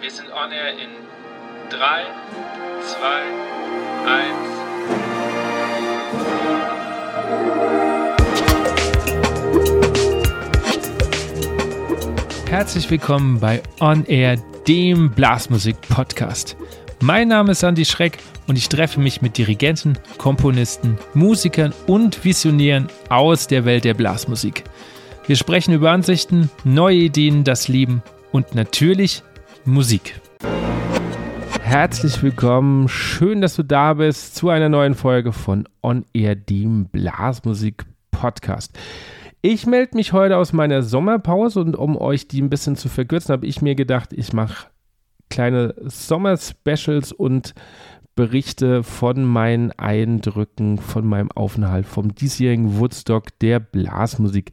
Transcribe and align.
Wir 0.00 0.12
sind 0.12 0.30
on 0.30 0.52
air 0.52 0.74
in 0.74 0.90
3, 1.70 2.04
2, 2.84 2.98
1. 4.06 4.28
Herzlich 12.48 12.88
willkommen 12.88 13.40
bei 13.40 13.60
On 13.80 14.04
Air, 14.04 14.36
dem 14.68 15.10
Blasmusik-Podcast. 15.10 16.56
Mein 17.00 17.26
Name 17.26 17.50
ist 17.50 17.64
Andy 17.64 17.84
Schreck 17.84 18.18
und 18.46 18.56
ich 18.56 18.68
treffe 18.68 19.00
mich 19.00 19.20
mit 19.20 19.36
Dirigenten, 19.36 19.98
Komponisten, 20.16 20.96
Musikern 21.14 21.74
und 21.88 22.24
Visionären 22.24 22.86
aus 23.08 23.48
der 23.48 23.64
Welt 23.64 23.84
der 23.84 23.94
Blasmusik. 23.94 24.62
Wir 25.26 25.34
sprechen 25.34 25.74
über 25.74 25.90
Ansichten, 25.90 26.52
neue 26.62 26.98
Ideen, 26.98 27.42
das 27.42 27.66
Leben 27.66 28.04
und 28.30 28.54
natürlich 28.54 29.24
Musik. 29.68 30.20
Herzlich 31.60 32.22
willkommen, 32.22 32.88
schön, 32.88 33.40
dass 33.42 33.54
du 33.54 33.62
da 33.62 33.94
bist 33.94 34.34
zu 34.34 34.48
einer 34.48 34.68
neuen 34.68 34.94
Folge 34.94 35.32
von 35.32 35.68
On 35.82 36.06
Air, 36.14 36.34
dem 36.34 36.86
Blasmusik 36.86 37.84
Podcast. 38.10 38.78
Ich 39.42 39.66
melde 39.66 39.96
mich 39.96 40.12
heute 40.12 40.38
aus 40.38 40.52
meiner 40.52 40.82
Sommerpause 40.82 41.60
und 41.60 41.76
um 41.76 41.96
euch 41.96 42.26
die 42.26 42.40
ein 42.40 42.50
bisschen 42.50 42.76
zu 42.76 42.88
verkürzen, 42.88 43.32
habe 43.32 43.46
ich 43.46 43.60
mir 43.60 43.74
gedacht, 43.74 44.12
ich 44.12 44.32
mache 44.32 44.68
kleine 45.28 45.74
Sommer-Specials 45.84 47.12
und 47.12 47.54
berichte 48.16 48.82
von 48.82 49.24
meinen 49.24 49.70
Eindrücken 49.72 50.78
von 50.78 51.06
meinem 51.06 51.30
Aufenthalt 51.30 51.86
vom 51.86 52.14
diesjährigen 52.14 52.78
Woodstock 52.78 53.38
der 53.40 53.60
Blasmusik. 53.60 54.50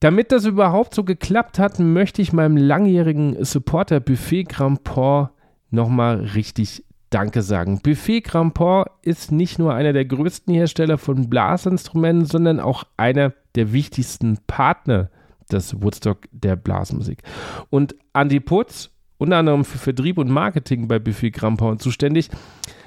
Damit 0.00 0.30
das 0.30 0.44
überhaupt 0.44 0.94
so 0.94 1.04
geklappt 1.04 1.58
hat, 1.58 1.78
möchte 1.78 2.20
ich 2.20 2.32
meinem 2.32 2.56
langjährigen 2.56 3.42
Supporter 3.44 4.00
Buffet 4.00 4.44
Grandport 4.44 5.30
nochmal 5.70 6.20
richtig 6.34 6.84
Danke 7.10 7.42
sagen. 7.42 7.80
Buffet 7.82 8.22
Grandport 8.22 8.90
ist 9.02 9.32
nicht 9.32 9.58
nur 9.58 9.72
einer 9.72 9.92
der 9.92 10.04
größten 10.04 10.52
Hersteller 10.52 10.98
von 10.98 11.30
Blasinstrumenten, 11.30 12.26
sondern 12.26 12.60
auch 12.60 12.84
einer 12.96 13.32
der 13.54 13.72
wichtigsten 13.72 14.38
Partner 14.46 15.08
des 15.50 15.80
Woodstock 15.80 16.26
der 16.32 16.56
Blasmusik. 16.56 17.22
Und 17.70 17.94
Andy 18.12 18.40
Putz, 18.40 18.90
unter 19.18 19.38
anderem 19.38 19.64
für 19.64 19.78
Vertrieb 19.78 20.18
und 20.18 20.28
Marketing 20.28 20.88
bei 20.88 20.98
Buffet 20.98 21.30
Grandport 21.30 21.80
zuständig, 21.80 22.28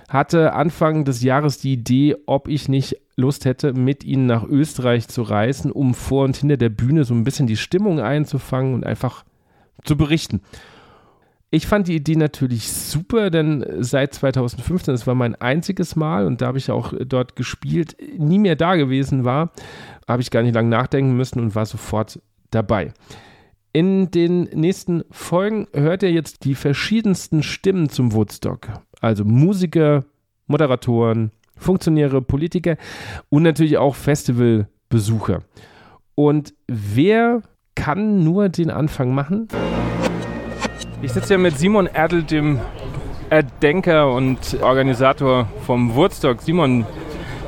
hatte 0.09 0.53
Anfang 0.53 1.05
des 1.05 1.21
Jahres 1.21 1.59
die 1.59 1.73
Idee, 1.73 2.15
ob 2.25 2.47
ich 2.47 2.67
nicht 2.67 2.97
Lust 3.15 3.45
hätte, 3.45 3.73
mit 3.73 4.03
ihnen 4.03 4.25
nach 4.25 4.43
Österreich 4.43 5.07
zu 5.07 5.21
reisen, 5.21 5.71
um 5.71 5.93
vor 5.93 6.25
und 6.25 6.37
hinter 6.37 6.57
der 6.57 6.69
Bühne 6.69 7.03
so 7.03 7.13
ein 7.13 7.23
bisschen 7.23 7.47
die 7.47 7.57
Stimmung 7.57 7.99
einzufangen 7.99 8.73
und 8.73 8.85
einfach 8.85 9.23
zu 9.83 9.95
berichten. 9.95 10.41
Ich 11.51 11.65
fand 11.65 11.87
die 11.87 11.95
Idee 11.95 12.15
natürlich 12.15 12.71
super, 12.71 13.31
denn 13.31 13.65
seit 13.79 14.13
2015, 14.13 14.93
das 14.93 15.07
war 15.07 15.15
mein 15.15 15.35
einziges 15.35 15.95
Mal 15.95 16.27
und 16.27 16.41
da 16.41 16.47
habe 16.47 16.59
ich 16.59 16.69
auch 16.69 16.93
dort 17.05 17.35
gespielt, 17.35 17.97
nie 18.17 18.37
mehr 18.37 18.55
da 18.55 18.75
gewesen 18.75 19.25
war, 19.25 19.51
habe 20.07 20.21
ich 20.21 20.29
gar 20.29 20.43
nicht 20.43 20.53
lange 20.53 20.69
nachdenken 20.69 21.17
müssen 21.17 21.39
und 21.39 21.55
war 21.55 21.65
sofort 21.65 22.21
dabei. 22.51 22.93
In 23.73 24.11
den 24.11 24.43
nächsten 24.43 25.03
Folgen 25.09 25.67
hört 25.73 26.03
ihr 26.03 26.11
jetzt 26.11 26.43
die 26.45 26.55
verschiedensten 26.55 27.41
Stimmen 27.43 27.89
zum 27.89 28.13
Woodstock. 28.13 28.67
Also 29.01 29.23
Musiker, 29.25 30.03
Moderatoren, 30.47 31.31
Funktionäre, 31.55 32.21
Politiker 32.21 32.77
und 33.29 33.43
natürlich 33.43 33.77
auch 33.77 33.95
Festivalbesucher. 33.95 35.43
Und 36.15 36.53
wer 36.67 37.41
kann 37.75 38.23
nur 38.23 38.49
den 38.49 38.69
Anfang 38.69 39.13
machen? 39.13 39.47
Ich 41.01 41.13
sitze 41.13 41.33
ja 41.33 41.37
mit 41.37 41.57
Simon 41.57 41.87
Erdl, 41.87 42.23
dem 42.23 42.59
Erdenker 43.29 44.11
und 44.11 44.57
Organisator 44.61 45.47
vom 45.65 45.95
Woodstock. 45.95 46.41
Simon, 46.41 46.85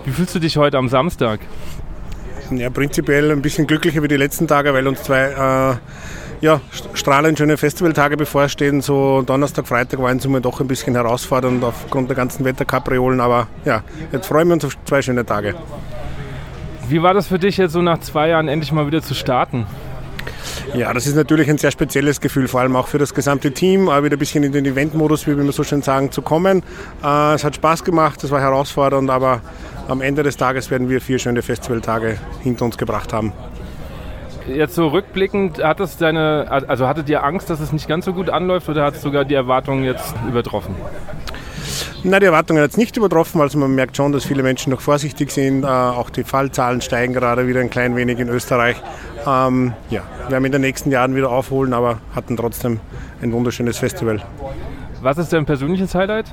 wie 0.06 0.12
fühlst 0.12 0.36
du 0.36 0.40
dich 0.40 0.58
heute 0.58 0.78
am 0.78 0.88
Samstag? 0.88 1.40
Ja, 2.52 2.70
prinzipiell 2.70 3.32
ein 3.32 3.42
bisschen 3.42 3.68
glücklicher 3.68 4.04
wie 4.04 4.08
die 4.08 4.18
letzten 4.18 4.48
Tage, 4.48 4.74
weil 4.74 4.88
uns 4.88 5.04
zwei 5.04 5.22
äh, 5.22 5.76
ja, 6.42 6.60
strahlend 6.94 7.38
schöne 7.38 7.56
Festivaltage 7.56 8.18
bevorstehen. 8.18 8.82
So 8.82 9.22
Donnerstag, 9.22 9.68
Freitag 9.68 10.02
waren 10.02 10.20
sie 10.20 10.28
mir 10.28 10.42
doch 10.42 10.60
ein 10.60 10.68
bisschen 10.68 10.96
herausfordernd 10.96 11.64
aufgrund 11.64 12.10
der 12.10 12.18
ganzen 12.18 12.44
Wetterkapriolen. 12.44 13.22
Aber 13.22 13.48
ja, 13.64 13.84
jetzt 14.12 14.28
freuen 14.28 14.48
wir 14.48 14.56
uns 14.56 14.66
auf 14.66 14.76
zwei 14.86 15.02
schöne 15.02 15.26
Tage. 15.26 15.56
Wie 16.90 17.02
war 17.02 17.14
das 17.14 17.28
für 17.28 17.40
dich 17.40 17.58
jetzt 17.58 17.74
so 17.74 17.82
nach 17.82 18.00
zwei 18.00 18.30
Jahren 18.30 18.48
endlich 18.48 18.72
mal 18.72 18.88
wieder 18.88 19.02
zu 19.02 19.14
starten? 19.14 19.66
Ja, 20.74 20.94
das 20.94 21.08
ist 21.08 21.16
natürlich 21.16 21.50
ein 21.50 21.58
sehr 21.58 21.72
spezielles 21.72 22.22
Gefühl, 22.22 22.48
vor 22.48 22.62
allem 22.62 22.76
auch 22.76 22.88
für 22.88 22.98
das 22.98 23.14
gesamte 23.14 23.52
Team, 23.52 23.90
auch 23.90 24.04
wieder 24.04 24.16
ein 24.16 24.20
bisschen 24.20 24.44
in 24.44 24.52
den 24.52 24.66
Eventmodus, 24.66 25.28
wie 25.28 25.38
wir 25.38 25.52
so 25.52 25.64
schön 25.64 25.82
sagen, 25.82 26.12
zu 26.12 26.22
kommen. 26.22 26.64
Äh, 27.04 27.34
es 27.34 27.44
hat 27.44 27.56
Spaß 27.56 27.84
gemacht, 27.84 28.24
es 28.24 28.32
war 28.32 28.40
herausfordernd, 28.40 29.10
aber 29.10 29.42
am 29.88 30.02
Ende 30.02 30.24
des 30.24 30.38
Tages 30.38 30.72
werden 30.72 30.90
wir 30.90 31.02
vier 31.02 31.20
schöne 31.20 31.42
Festivaltage 31.42 32.18
hinter 32.42 32.66
uns 32.66 32.78
gebracht 32.78 33.14
haben. 33.14 33.34
Jetzt 34.48 34.76
so 34.76 34.88
rückblickend, 34.88 35.64
hat 35.64 35.80
es 35.80 35.98
deine, 35.98 36.48
also 36.50 36.88
hattet 36.88 37.08
ihr 37.10 37.24
Angst, 37.24 37.50
dass 37.50 37.60
es 37.60 37.72
nicht 37.72 37.88
ganz 37.88 38.06
so 38.06 38.14
gut 38.14 38.30
anläuft 38.30 38.70
oder 38.70 38.84
hat 38.84 38.96
es 38.96 39.02
sogar 39.02 39.24
die 39.26 39.36
Erwartungen 39.36 39.84
jetzt 39.84 40.16
übertroffen? 40.28 40.76
Na, 42.04 42.20
die 42.20 42.26
Erwartungen 42.26 42.64
hat 42.64 42.72
es 42.72 42.78
nicht 42.78 42.98
übertroffen, 42.98 43.40
also 43.42 43.60
man 43.60 43.76
merkt 43.76 43.96
schon, 43.96 44.12
dass 44.12 44.26
viele 44.26 44.42
Menschen 44.42 44.72
noch 44.72 44.82
vorsichtig 44.82 45.32
sind. 45.32 45.64
Äh, 45.64 45.68
auch 45.68 46.10
die 46.10 46.24
Fallzahlen 46.24 46.82
steigen 46.82 47.14
gerade 47.14 47.48
wieder 47.48 47.60
ein 47.60 47.70
klein 47.70 47.96
wenig 47.96 48.18
in 48.18 48.28
Österreich. 48.30 48.78
Ähm, 49.28 49.74
ja, 49.92 50.02
wir 50.24 50.32
werden 50.32 50.46
in 50.46 50.52
den 50.52 50.62
nächsten 50.62 50.90
Jahren 50.90 51.16
wieder 51.16 51.30
aufholen, 51.30 51.74
aber 51.74 52.00
hatten 52.16 52.36
trotzdem 52.36 52.80
ein 53.22 53.32
wunderschönes 53.32 53.78
Festival. 53.78 54.22
Was 55.02 55.20
ist 55.20 55.32
dein 55.32 55.46
persönliches 55.46 55.94
Highlight? 55.94 56.26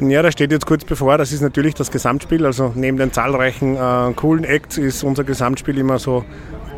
Ja, 0.00 0.22
das 0.22 0.32
steht 0.32 0.50
jetzt 0.50 0.66
kurz 0.66 0.84
bevor. 0.84 1.18
Das 1.18 1.32
ist 1.32 1.40
natürlich 1.40 1.74
das 1.74 1.90
Gesamtspiel. 1.90 2.46
Also 2.46 2.72
neben 2.74 2.96
den 2.96 3.12
zahlreichen 3.12 3.76
äh, 3.76 4.12
coolen 4.14 4.44
Acts 4.44 4.78
ist 4.78 5.04
unser 5.04 5.24
Gesamtspiel 5.24 5.78
immer 5.78 5.98
so 5.98 6.24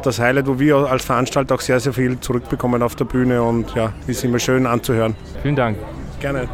das 0.06 0.20
Highlight, 0.20 0.46
wo 0.46 0.58
wir 0.58 0.76
als 0.76 1.04
Veranstalter 1.04 1.54
auch 1.56 1.60
sehr, 1.60 1.80
sehr 1.80 1.92
viel 1.92 2.18
zurückbekommen 2.20 2.82
auf 2.82 2.94
der 2.94 3.04
Bühne 3.04 3.42
und 3.42 3.74
ja, 3.74 3.92
ist 4.06 4.24
immer 4.24 4.38
schön 4.38 4.66
anzuhören. 4.66 5.16
Vielen 5.42 5.56
Dank. 5.56 5.78
Gerne. 6.20 6.48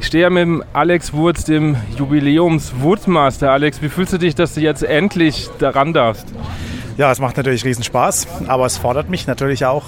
Ich 0.00 0.06
stehe 0.06 0.22
ja 0.22 0.30
mit 0.30 0.42
dem 0.42 0.64
Alex 0.72 1.12
Wurz, 1.12 1.44
dem 1.44 1.76
Jubiläums-Wurzmaster. 1.96 3.50
Alex, 3.50 3.80
wie 3.82 3.88
fühlst 3.88 4.12
du 4.12 4.18
dich, 4.18 4.34
dass 4.34 4.54
du 4.54 4.60
jetzt 4.60 4.82
endlich 4.82 5.48
daran 5.58 5.92
darfst? 5.92 6.26
Ja, 6.96 7.10
es 7.10 7.20
macht 7.20 7.36
natürlich 7.36 7.64
riesen 7.64 7.84
Spaß, 7.84 8.26
aber 8.46 8.66
es 8.66 8.76
fordert 8.76 9.08
mich 9.08 9.26
natürlich 9.26 9.64
auch 9.64 9.84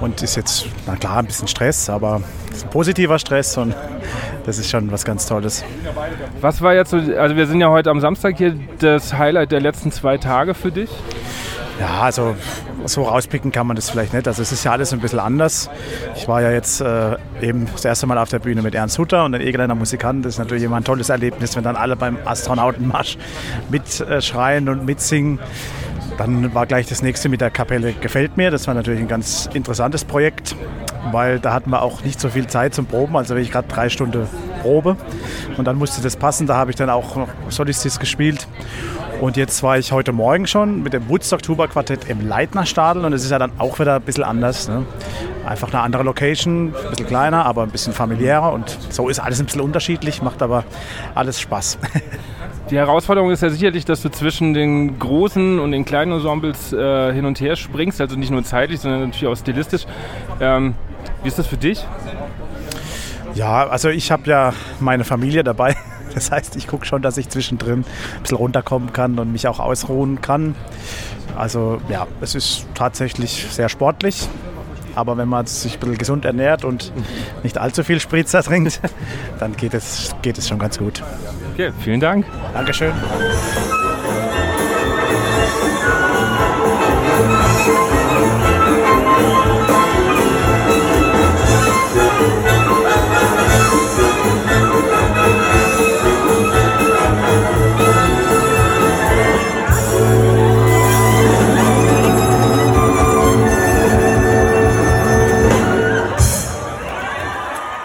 und 0.00 0.22
ist 0.22 0.36
jetzt, 0.36 0.66
na 0.86 0.96
klar, 0.96 1.18
ein 1.18 1.26
bisschen 1.26 1.48
Stress, 1.48 1.88
aber 1.88 2.22
es 2.50 2.58
ist 2.58 2.64
ein 2.64 2.70
positiver 2.70 3.18
Stress 3.18 3.56
und 3.56 3.74
das 4.44 4.58
ist 4.58 4.70
schon 4.70 4.90
was 4.92 5.04
ganz 5.04 5.26
Tolles. 5.26 5.64
Was 6.40 6.60
war 6.62 6.74
jetzt 6.74 6.90
so, 6.90 6.96
also 6.96 7.36
wir 7.36 7.46
sind 7.46 7.60
ja 7.60 7.70
heute 7.70 7.90
am 7.90 8.00
Samstag 8.00 8.36
hier, 8.36 8.54
das 8.78 9.14
Highlight 9.14 9.52
der 9.52 9.60
letzten 9.60 9.90
zwei 9.90 10.18
Tage 10.18 10.54
für 10.54 10.70
dich? 10.70 10.90
Ja, 11.80 12.02
also 12.02 12.36
so 12.84 13.02
rauspicken 13.02 13.50
kann 13.50 13.66
man 13.66 13.74
das 13.76 13.90
vielleicht 13.90 14.12
nicht. 14.14 14.28
Also 14.28 14.42
es 14.42 14.52
ist 14.52 14.64
ja 14.64 14.72
alles 14.72 14.92
ein 14.92 15.00
bisschen 15.00 15.18
anders. 15.18 15.70
Ich 16.14 16.28
war 16.28 16.40
ja 16.40 16.50
jetzt 16.50 16.80
äh, 16.80 17.16
eben 17.40 17.66
das 17.72 17.84
erste 17.84 18.06
Mal 18.06 18.18
auf 18.18 18.28
der 18.28 18.38
Bühne 18.38 18.62
mit 18.62 18.74
Ernst 18.74 18.98
Hutter 18.98 19.24
und 19.24 19.32
den 19.32 19.40
Egeländer 19.40 19.74
Musikanten. 19.74 20.22
Das 20.22 20.34
ist 20.34 20.38
natürlich 20.38 20.62
immer 20.62 20.76
ein 20.76 20.84
tolles 20.84 21.08
Erlebnis, 21.08 21.56
wenn 21.56 21.64
dann 21.64 21.76
alle 21.76 21.96
beim 21.96 22.18
Astronautenmarsch 22.24 23.18
mitschreien 23.70 24.68
und 24.68 24.84
mitsingen. 24.84 25.40
Dann 26.16 26.54
war 26.54 26.66
gleich 26.66 26.86
das 26.86 27.02
nächste 27.02 27.28
mit 27.28 27.40
der 27.40 27.50
Kapelle 27.50 27.92
Gefällt 27.92 28.36
mir. 28.36 28.50
Das 28.52 28.68
war 28.68 28.74
natürlich 28.74 29.00
ein 29.00 29.08
ganz 29.08 29.48
interessantes 29.52 30.04
Projekt, 30.04 30.54
weil 31.12 31.40
da 31.40 31.52
hatten 31.52 31.70
wir 31.70 31.82
auch 31.82 32.02
nicht 32.02 32.20
so 32.20 32.28
viel 32.28 32.46
Zeit 32.46 32.74
zum 32.74 32.86
Proben. 32.86 33.16
Also 33.16 33.36
ich 33.36 33.50
gerade 33.50 33.68
drei 33.68 33.88
Stunden 33.88 34.26
Probe 34.62 34.96
und 35.56 35.66
dann 35.66 35.76
musste 35.76 36.02
das 36.02 36.16
passen. 36.16 36.46
Da 36.46 36.56
habe 36.56 36.70
ich 36.70 36.76
dann 36.76 36.90
auch 36.90 37.16
noch 37.16 37.28
Solistis 37.48 37.98
gespielt. 37.98 38.48
Und 39.20 39.36
jetzt 39.36 39.62
war 39.62 39.78
ich 39.78 39.92
heute 39.92 40.12
Morgen 40.12 40.46
schon 40.46 40.82
mit 40.82 40.92
dem 40.92 41.08
Woodstock 41.08 41.42
Tuba 41.42 41.66
Quartett 41.66 42.08
im 42.08 42.26
Leitnerstadel 42.26 43.04
und 43.04 43.12
es 43.12 43.24
ist 43.24 43.30
ja 43.30 43.38
dann 43.38 43.52
auch 43.58 43.78
wieder 43.78 43.96
ein 43.96 44.02
bisschen 44.02 44.24
anders. 44.24 44.68
Ne? 44.68 44.84
Einfach 45.46 45.68
eine 45.72 45.82
andere 45.82 46.02
Location, 46.02 46.68
ein 46.68 46.90
bisschen 46.90 47.06
kleiner, 47.06 47.46
aber 47.46 47.62
ein 47.62 47.70
bisschen 47.70 47.92
familiärer 47.92 48.52
und 48.52 48.76
so 48.90 49.08
ist 49.08 49.20
alles 49.20 49.38
ein 49.40 49.46
bisschen 49.46 49.60
unterschiedlich, 49.60 50.20
macht 50.20 50.42
aber 50.42 50.64
alles 51.14 51.40
Spaß. 51.40 51.78
Die 52.70 52.76
Herausforderung 52.76 53.30
ist 53.30 53.42
ja 53.42 53.50
sicherlich, 53.50 53.84
dass 53.84 54.02
du 54.02 54.10
zwischen 54.10 54.54
den 54.54 54.98
großen 54.98 55.58
und 55.60 55.72
den 55.72 55.84
kleinen 55.84 56.12
Ensembles 56.12 56.72
äh, 56.72 57.12
hin 57.12 57.26
und 57.26 57.40
her 57.40 57.56
springst, 57.56 58.00
also 58.00 58.16
nicht 58.16 58.30
nur 58.30 58.42
zeitlich, 58.42 58.80
sondern 58.80 59.02
natürlich 59.02 59.26
auch 59.26 59.36
stilistisch. 59.36 59.86
Ähm, 60.40 60.74
wie 61.22 61.28
ist 61.28 61.38
das 61.38 61.46
für 61.46 61.56
dich? 61.56 61.86
Ja, 63.34 63.66
also 63.66 63.88
ich 63.88 64.12
habe 64.12 64.28
ja 64.30 64.52
meine 64.80 65.04
Familie 65.04 65.44
dabei. 65.44 65.76
Das 66.14 66.30
heißt, 66.30 66.54
ich 66.54 66.68
gucke 66.68 66.86
schon, 66.86 67.02
dass 67.02 67.16
ich 67.16 67.28
zwischendrin 67.28 67.80
ein 67.80 68.22
bisschen 68.22 68.36
runterkommen 68.36 68.92
kann 68.92 69.18
und 69.18 69.32
mich 69.32 69.48
auch 69.48 69.58
ausruhen 69.58 70.20
kann. 70.20 70.54
Also 71.36 71.80
ja, 71.88 72.06
es 72.20 72.36
ist 72.36 72.66
tatsächlich 72.74 73.48
sehr 73.50 73.68
sportlich. 73.68 74.28
Aber 74.94 75.16
wenn 75.16 75.28
man 75.28 75.46
sich 75.46 75.74
ein 75.74 75.80
bisschen 75.80 75.98
gesund 75.98 76.24
ernährt 76.24 76.64
und 76.64 76.92
nicht 77.42 77.58
allzu 77.58 77.82
viel 77.82 77.98
Spritzer 77.98 78.44
trinkt, 78.44 78.80
dann 79.40 79.56
geht 79.56 79.74
es, 79.74 80.14
geht 80.22 80.38
es 80.38 80.48
schon 80.48 80.60
ganz 80.60 80.78
gut. 80.78 81.02
Okay, 81.54 81.72
vielen 81.80 81.98
Dank. 82.00 82.26
Dankeschön. 82.52 82.92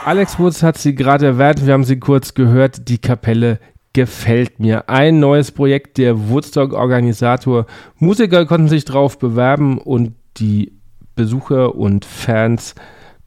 Alex 0.10 0.40
Woods 0.40 0.64
hat 0.64 0.80
sie 0.80 0.96
gerade 0.96 1.28
erwähnt, 1.28 1.64
wir 1.64 1.72
haben 1.72 1.84
sie 1.84 2.00
kurz 2.00 2.34
gehört, 2.34 2.90
die 2.90 2.98
Kapelle 2.98 3.60
gefällt 3.94 4.60
mir. 4.60 4.90
Ein 4.90 5.20
neues 5.20 5.52
Projekt 5.52 6.00
der 6.00 6.30
Woodstock-Organisator. 6.30 7.68
Musiker 8.00 8.48
konnten 8.48 8.70
sich 8.70 8.86
drauf 8.86 9.20
bewerben 9.20 9.78
und 9.78 10.16
die 10.38 10.74
Besucher 11.14 11.76
und 11.76 12.06
Fans 12.06 12.74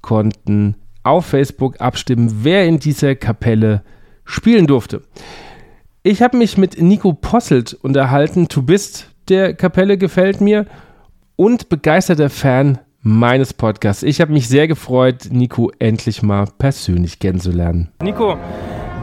konnten 0.00 0.74
auf 1.02 1.26
Facebook 1.26 1.80
abstimmen, 1.80 2.40
wer 2.42 2.66
in 2.66 2.78
dieser 2.78 3.14
Kapelle 3.14 3.82
spielen 4.24 4.66
durfte. 4.66 5.02
Ich 6.02 6.22
habe 6.22 6.36
mich 6.36 6.58
mit 6.58 6.80
Nico 6.80 7.12
Posselt 7.12 7.74
unterhalten. 7.74 8.48
Du 8.48 8.62
bist 8.62 9.08
der 9.28 9.54
Kapelle 9.54 9.98
gefällt 9.98 10.40
mir 10.40 10.66
und 11.36 11.68
begeisterter 11.68 12.28
Fan 12.28 12.78
meines 13.02 13.52
Podcasts. 13.52 14.02
Ich 14.02 14.20
habe 14.20 14.32
mich 14.32 14.48
sehr 14.48 14.68
gefreut, 14.68 15.28
Nico 15.30 15.70
endlich 15.78 16.22
mal 16.22 16.46
persönlich 16.58 17.18
kennenzulernen. 17.18 17.88
Nico, 18.02 18.36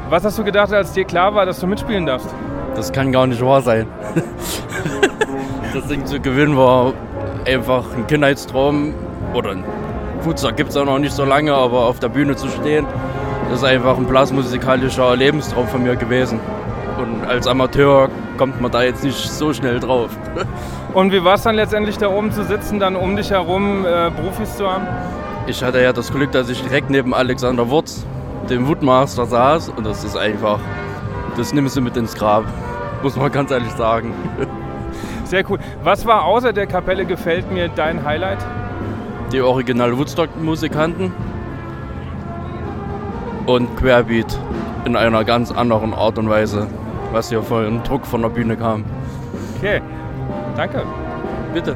was 0.10 0.24
hast 0.24 0.40
du 0.40 0.44
gedacht, 0.44 0.74
als 0.74 0.94
dir 0.94 1.06
klar 1.06 1.36
war, 1.36 1.46
dass 1.46 1.60
du 1.60 1.68
mitspielen 1.68 2.06
darfst? 2.06 2.30
Das 2.76 2.92
kann 2.92 3.12
gar 3.12 3.28
nicht 3.28 3.42
wahr 3.42 3.62
sein. 3.62 3.88
das 5.74 5.88
Ding 5.88 6.06
zu 6.06 6.20
gewinnen 6.20 6.56
war 6.56 6.94
einfach 7.46 7.94
ein 7.96 8.08
Kindheitstraum 8.08 8.94
oder 9.34 9.52
ein 9.52 9.64
Futsal 10.22 10.54
gibt 10.54 10.72
es 10.72 10.78
auch 10.78 10.86
noch 10.86 11.00
nicht 11.00 11.14
so 11.14 11.24
lange, 11.24 11.54
aber 11.54 11.86
auf 11.86 12.00
der 12.00 12.10
Bühne 12.10 12.36
zu 12.36 12.48
stehen, 12.50 12.86
das 13.50 13.60
ist 13.60 13.66
einfach 13.66 13.98
ein 13.98 14.06
blasmusikalischer 14.06 15.16
Lebenstraum 15.16 15.68
von 15.68 15.84
mir 15.84 15.96
gewesen. 15.96 16.40
Und 17.02 17.26
als 17.26 17.48
Amateur 17.48 18.10
kommt 18.38 18.62
man 18.62 18.72
da 18.72 18.84
jetzt 18.84 19.04
nicht 19.04 19.18
so 19.18 19.54
schnell 19.54 19.80
drauf. 19.80 20.10
Und 20.94 21.14
wie 21.14 21.24
war 21.24 21.36
es 21.36 21.44
dann 21.44 21.56
letztendlich 21.56 21.98
da 21.98 22.10
oben 22.10 22.32
zu 22.32 22.44
sitzen, 22.44 22.80
dann 22.80 22.96
um 22.96 23.16
dich 23.16 23.32
herum 23.32 23.86
äh, 23.86 24.12
Profis 24.12 24.58
zu 24.58 24.70
haben? 24.70 24.86
Ich 25.48 25.64
hatte 25.64 25.82
ja 25.82 25.94
das 25.94 26.12
Glück, 26.12 26.32
dass 26.32 26.50
ich 26.50 26.62
direkt 26.62 26.90
neben 26.90 27.14
Alexander 27.14 27.70
Wurz, 27.70 28.06
dem 28.50 28.68
Woodmaster, 28.68 29.26
saß. 29.26 29.70
Und 29.70 29.86
das 29.86 30.04
ist 30.04 30.18
einfach, 30.18 30.60
das 31.38 31.54
nimmst 31.54 31.78
du 31.78 31.82
mit 31.82 31.96
ins 31.96 32.16
Grab, 32.16 32.44
muss 33.02 33.16
man 33.16 33.32
ganz 33.32 33.52
ehrlich 33.52 33.72
sagen. 33.72 34.14
Sehr 35.24 35.50
cool. 35.50 35.60
Was 35.84 36.06
war 36.06 36.26
außer 36.26 36.54
der 36.54 36.68
Kapelle 36.68 37.06
gefällt 37.06 37.52
mir 37.52 37.70
dein 37.70 38.04
Highlight? 38.04 38.40
Die 39.32 39.42
Original 39.42 39.98
Woodstock-Musikanten 39.98 41.12
und 43.46 43.76
Querbeat 43.78 44.38
in 44.86 44.96
einer 44.96 45.24
ganz 45.24 45.52
anderen 45.52 45.94
Art 45.94 46.18
und 46.18 46.30
Weise 46.30 46.68
was 47.12 47.30
hier 47.30 47.42
vor 47.42 47.64
dem 47.64 47.84
Druck 47.84 48.06
von 48.06 48.22
der 48.22 48.30
Bühne 48.30 48.56
kam. 48.56 48.86
Okay, 49.58 49.82
danke. 50.56 50.84
Bitte. 51.54 51.76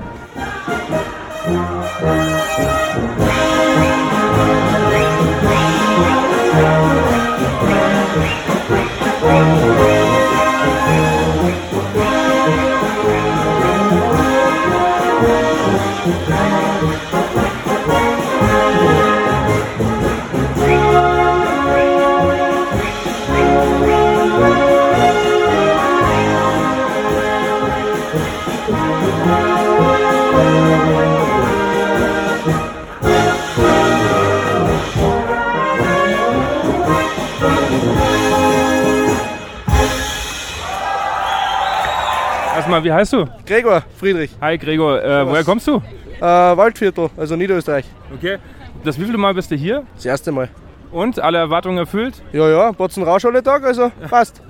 Erstmal, 42.74 42.84
wie 42.92 42.92
heißt 42.92 43.14
du? 43.14 43.28
Gregor 43.46 43.84
Friedrich. 44.00 44.32
Hi 44.42 44.58
Gregor, 44.58 45.00
äh, 45.04 45.28
woher 45.28 45.44
kommst 45.44 45.68
du? 45.68 45.76
Äh, 46.20 46.22
Waldviertel, 46.22 47.12
also 47.16 47.36
Niederösterreich. 47.36 47.86
Okay. 48.16 48.40
Das 48.84 48.98
wievielte 48.98 49.20
Mal 49.20 49.36
bist 49.36 49.52
du 49.52 49.56
hier? 49.56 49.84
Das 49.94 50.08
erste 50.08 50.32
Mal. 50.32 50.50
Und 50.92 51.20
alle 51.20 51.38
Erwartungen 51.38 51.78
erfüllt? 51.78 52.24
Ja, 52.32 52.50
ja, 52.50 52.72
Botzen 52.72 53.04
Rausch 53.04 53.26
alle 53.26 53.44
Tag, 53.44 53.64
also 53.64 53.92
passt. 54.10 54.42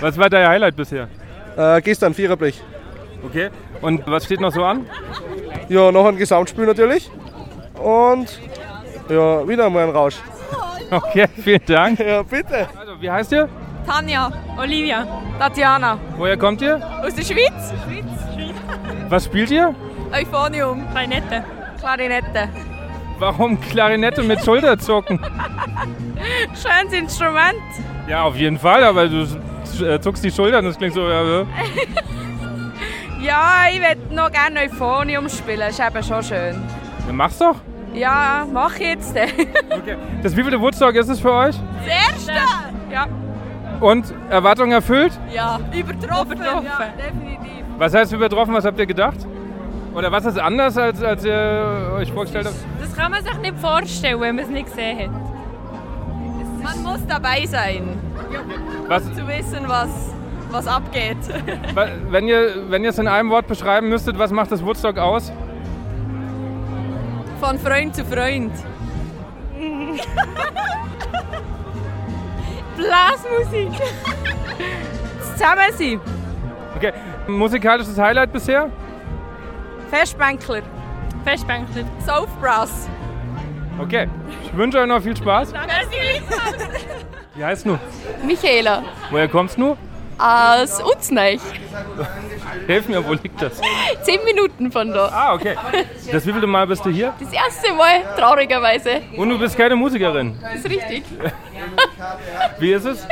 Was 0.00 0.18
war 0.18 0.28
dein 0.28 0.48
Highlight 0.48 0.74
bisher? 0.74 1.06
Äh, 1.56 1.80
gestern 1.82 2.14
Viererblech. 2.14 2.60
Okay. 3.24 3.50
Und 3.80 4.08
was 4.08 4.24
steht 4.24 4.40
noch 4.40 4.52
so 4.52 4.64
an? 4.64 4.84
Ja, 5.68 5.92
noch 5.92 6.06
ein 6.06 6.16
Gesamtspiel 6.16 6.66
natürlich. 6.66 7.12
Und 7.80 8.40
ja, 9.08 9.46
wieder 9.46 9.70
mal 9.70 9.84
ein 9.84 9.90
Rausch. 9.90 10.16
Okay, 10.90 11.28
vielen 11.40 11.64
Dank. 11.64 12.00
Ja, 12.00 12.24
bitte. 12.24 12.66
Also, 12.76 13.00
wie 13.00 13.08
heißt 13.08 13.30
ihr? 13.30 13.48
Tanja, 13.86 14.30
Olivia, 14.58 15.06
Tatjana. 15.38 15.98
Woher 16.16 16.36
kommt 16.36 16.62
ihr? 16.62 16.80
Aus 17.04 17.14
der 17.14 17.22
Schweiz? 17.24 17.72
Was 19.08 19.24
spielt 19.26 19.50
ihr? 19.50 19.74
Euphonium. 20.12 20.88
Klarinette. 20.90 21.44
Klarinette. 21.80 22.48
Warum 23.18 23.60
Klarinette 23.60 24.22
mit 24.22 24.44
Schulterzucken? 24.44 25.18
Schönes 26.54 26.92
Instrument. 26.92 27.56
Ja, 28.08 28.22
auf 28.24 28.36
jeden 28.36 28.58
Fall, 28.58 28.84
aber 28.84 29.08
du 29.08 29.26
äh, 29.84 30.00
zuckst 30.00 30.24
die 30.24 30.30
Schultern, 30.30 30.64
das 30.64 30.76
klingt 30.76 30.94
so. 30.94 31.08
Ja, 31.08 31.22
Ja, 33.20 33.66
ich 33.72 33.80
würde 33.80 34.14
noch 34.14 34.30
gerne 34.32 34.60
Euphonium 34.62 35.28
spielen, 35.28 35.68
ist 35.68 35.78
eben 35.80 36.02
schon 36.02 36.22
schön. 36.22 36.60
ja, 37.06 37.12
mach's 37.12 37.38
doch. 37.38 37.56
Ja, 37.94 38.46
mach 38.52 38.76
jetzt. 38.78 39.14
Okay. 39.70 39.96
Das 40.22 40.36
wievielte 40.36 40.60
Woodstock 40.60 40.94
ist 40.94 41.08
es 41.08 41.20
für 41.20 41.32
euch? 41.32 41.56
Das 41.84 42.26
erste? 42.26 42.32
Ja. 42.90 43.06
Und 43.82 44.14
Erwartungen 44.30 44.70
erfüllt? 44.70 45.12
Ja. 45.34 45.58
Übertroffen. 45.76 46.32
Übertroffen. 46.34 46.66
Ja, 46.66 46.84
definitiv. 46.96 47.64
Was 47.78 47.92
heißt 47.92 48.12
übertroffen? 48.12 48.54
Was 48.54 48.64
habt 48.64 48.78
ihr 48.78 48.86
gedacht? 48.86 49.26
Oder 49.92 50.12
was 50.12 50.24
ist 50.24 50.38
anders, 50.38 50.78
als, 50.78 51.02
als 51.02 51.24
ihr 51.24 51.90
euch 51.96 52.12
vorgestellt 52.12 52.46
habt? 52.46 52.56
Das 52.80 52.94
kann 52.94 53.10
man 53.10 53.24
sich 53.24 53.36
nicht 53.38 53.58
vorstellen, 53.58 54.20
wenn 54.20 54.36
man 54.36 54.44
es 54.44 54.50
nicht 54.52 54.66
gesehen 54.66 54.98
hat. 55.00 55.10
Man 56.62 56.82
muss 56.84 57.04
dabei 57.08 57.44
sein, 57.44 57.98
Was, 58.86 59.02
zu 59.02 59.26
wissen, 59.26 59.64
was, 59.66 60.14
was 60.52 60.68
abgeht. 60.68 61.18
wenn 62.08 62.28
ihr 62.28 62.70
wenn 62.70 62.84
ihr 62.84 62.90
es 62.90 62.98
in 62.98 63.08
einem 63.08 63.30
Wort 63.30 63.48
beschreiben 63.48 63.88
müsstet, 63.88 64.16
was 64.16 64.30
macht 64.30 64.52
das 64.52 64.64
Woodstock 64.64 64.96
aus? 64.96 65.32
Von 67.40 67.58
Freund 67.58 67.96
zu 67.96 68.04
Freund. 68.04 68.52
Blasmusik! 72.82 73.70
Das 75.18 75.32
Zusammensein. 75.38 76.00
Okay. 76.76 76.92
Musikalisches 77.26 77.98
Highlight 77.98 78.32
bisher? 78.32 78.68
Festbänkler. 79.90 80.62
Festbänkler. 81.24 81.84
Saufbrass. 82.04 82.88
Okay. 83.78 84.08
Ich 84.44 84.56
wünsche 84.56 84.78
euch 84.78 84.86
noch 84.86 85.00
viel 85.00 85.16
Spaß. 85.16 85.52
Wie 87.34 87.44
heißt 87.44 87.66
du? 87.66 87.78
Michaela 88.24 88.82
Woher 89.10 89.28
kommst 89.28 89.58
du? 89.58 89.76
aus 90.18 90.80
Utzneich. 90.84 91.40
Hilf 92.66 92.88
mir, 92.88 93.04
wo 93.04 93.14
liegt 93.14 93.40
das? 93.42 93.60
Zehn 94.02 94.22
Minuten 94.24 94.70
von 94.70 94.92
da. 94.92 95.08
Ah, 95.08 95.34
okay. 95.34 95.56
Das 96.12 96.26
wievielte 96.26 96.46
Mal 96.46 96.66
bist 96.66 96.84
du 96.84 96.90
hier? 96.90 97.12
Das 97.18 97.32
erste 97.32 97.72
Mal, 97.74 98.02
traurigerweise. 98.16 99.00
Und 99.16 99.30
du 99.30 99.38
bist 99.38 99.56
keine 99.56 99.74
Musikerin. 99.74 100.38
Das 100.40 100.56
ist 100.56 100.68
richtig. 100.68 101.04
Wie 102.58 102.72
ist 102.72 102.84
es? 102.84 103.06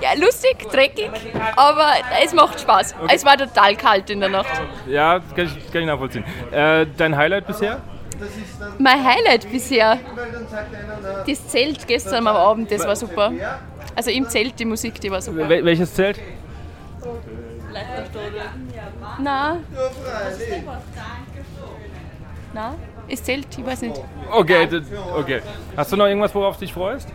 Ja, 0.00 0.14
lustig, 0.18 0.58
dreckig, 0.70 1.10
aber 1.56 1.92
es 2.22 2.32
macht 2.32 2.60
Spaß. 2.60 2.94
Es 3.12 3.24
war 3.24 3.36
total 3.36 3.76
kalt 3.76 4.10
in 4.10 4.20
der 4.20 4.28
Nacht. 4.28 4.60
Ja, 4.86 5.18
das 5.18 5.34
kann 5.34 5.46
ich, 5.46 5.72
kann 5.72 5.82
ich 5.82 5.86
nachvollziehen. 5.86 6.24
Äh, 6.50 6.86
dein 6.96 7.16
Highlight 7.16 7.46
bisher? 7.46 7.80
Mein 8.78 9.04
Highlight 9.04 9.50
bisher, 9.50 9.98
das 11.26 11.48
Zelt 11.48 11.86
gestern 11.86 12.26
am 12.26 12.36
Abend, 12.36 12.70
das 12.70 12.86
war 12.86 12.96
super. 12.96 13.32
Also 13.96 14.10
im 14.10 14.28
Zelt 14.28 14.58
die 14.58 14.64
Musik, 14.64 15.00
die 15.00 15.10
war 15.10 15.20
super. 15.20 15.48
Wel 15.48 15.64
welches 15.64 15.94
Zelt? 15.94 16.20
Na? 19.20 19.58
Na? 22.52 22.74
Ist 23.08 23.26
Zelt? 23.26 23.46
Ich 23.56 23.66
weiß 23.66 23.82
nicht. 23.82 24.00
Okay, 24.30 24.68
okay. 25.16 25.42
Hast 25.76 25.92
du 25.92 25.96
noch 25.96 26.06
irgendwas, 26.06 26.34
worauf 26.34 26.56
du 26.56 26.60
dich 26.60 26.72
freust? 26.72 27.08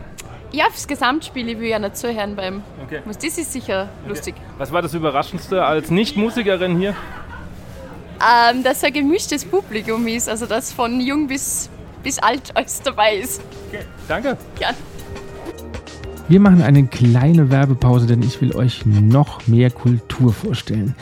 Ja, 0.51 0.65
fürs 0.71 0.87
Gesamtspiel, 0.87 1.47
ich 1.47 1.59
will 1.59 1.67
ja 1.67 1.77
nicht 1.79 1.97
zuhören 1.97 2.35
beim. 2.35 2.63
Okay. 2.83 3.01
Das 3.05 3.23
ist 3.23 3.53
sicher 3.53 3.89
lustig. 4.07 4.35
Was 4.57 4.71
war 4.71 4.81
das 4.81 4.93
Überraschendste 4.93 5.63
als 5.63 5.91
Nicht-Musikerin 5.91 6.77
hier? 6.77 6.95
Ähm, 8.19 8.63
dass 8.63 8.83
ein 8.83 8.91
gemischtes 8.91 9.45
Publikum 9.45 10.07
ist, 10.07 10.27
also 10.27 10.45
dass 10.45 10.73
von 10.73 10.99
jung 10.99 11.27
bis, 11.27 11.69
bis 12.03 12.19
alt 12.19 12.55
alles 12.55 12.81
dabei 12.81 13.15
ist. 13.15 13.41
Danke. 14.07 14.37
Gern. 14.57 14.75
Wir 16.27 16.39
machen 16.39 16.61
eine 16.61 16.85
kleine 16.85 17.49
Werbepause, 17.49 18.05
denn 18.05 18.21
ich 18.21 18.39
will 18.41 18.55
euch 18.55 18.85
noch 18.85 19.47
mehr 19.47 19.71
Kultur 19.71 20.33
vorstellen. 20.33 20.95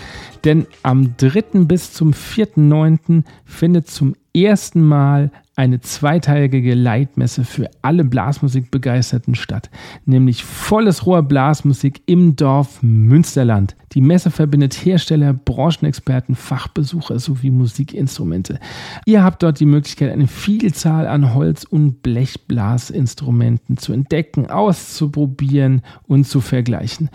Denn 0.47 0.65
am 0.81 1.17
3. 1.17 1.65
bis 1.65 1.91
zum 1.91 2.13
4.9. 2.13 3.23
findet 3.43 3.89
zum 3.89 4.15
ersten 4.33 4.81
Mal 4.81 5.29
eine 5.57 5.81
zweiteilige 5.81 6.73
Leitmesse 6.73 7.43
für 7.43 7.69
alle 7.81 8.05
Blasmusikbegeisterten 8.05 9.35
statt, 9.35 9.69
nämlich 10.05 10.45
volles 10.45 11.05
Rohr 11.05 11.21
Blasmusik 11.21 12.01
im 12.05 12.37
Dorf 12.37 12.81
Münsterland. 12.81 13.75
Die 13.91 13.99
Messe 13.99 14.31
verbindet 14.31 14.73
Hersteller, 14.85 15.33
Branchenexperten, 15.33 16.35
Fachbesucher 16.35 17.19
sowie 17.19 17.51
Musikinstrumente. 17.51 18.57
Ihr 19.05 19.25
habt 19.25 19.43
dort 19.43 19.59
die 19.59 19.65
Möglichkeit, 19.65 20.13
eine 20.13 20.27
Vielzahl 20.27 21.07
an 21.07 21.33
Holz- 21.33 21.65
und 21.65 22.03
Blechblasinstrumenten 22.03 23.75
zu 23.75 23.91
entdecken, 23.91 24.49
auszuprobieren 24.49 25.81
und 26.07 26.25
zu 26.25 26.39
vergleichen. 26.39 27.09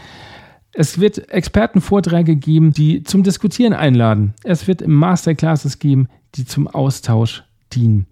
Es 0.74 0.98
wird 0.98 1.30
Expertenvorträge 1.30 2.36
geben, 2.36 2.72
die 2.72 3.02
zum 3.02 3.22
Diskutieren 3.22 3.74
einladen. 3.74 4.32
Es 4.42 4.66
wird 4.66 4.86
Masterclasses 4.86 5.78
geben, 5.78 6.08
die 6.34 6.46
zum 6.46 6.66
Austausch 6.66 7.44
dienen. 7.72 8.06